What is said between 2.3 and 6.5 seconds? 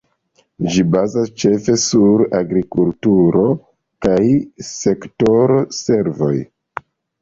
agrikulturo kaj sektoro servoj.